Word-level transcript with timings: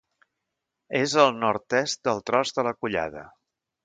És 0.99 1.11
al 1.23 1.29
nord-est 1.43 2.01
del 2.09 2.21
Tros 2.31 2.55
de 2.57 2.65
la 2.69 2.73
Collada. 2.79 3.23